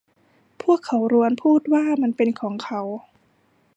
[0.61, 2.81] พวกเขาล้วนพูดว่ามันเป็นของเขา